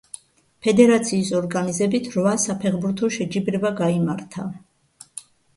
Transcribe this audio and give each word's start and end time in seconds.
ფედერაციის 0.67 1.27
ორგანიზებით 1.41 2.09
რვა 2.15 2.31
საფეხბურთო 2.45 3.11
შეჯიბრება 3.19 3.73
გაიმართა. 3.83 4.51